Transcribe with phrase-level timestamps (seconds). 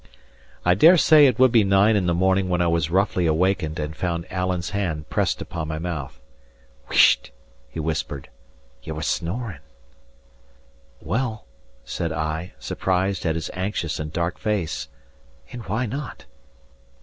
[0.65, 3.77] I dare say it would be nine in the morning when I was roughly awakened,
[3.77, 6.19] and found Alan's hand pressed upon my mouth.
[6.89, 7.29] "Wheesht!"
[7.69, 8.27] he whispered.
[8.81, 9.59] "Ye were snoring."
[11.03, 11.45] "Well,"
[11.85, 14.87] said I, surprised at his anxious and dark face,
[15.51, 16.25] "and why not?"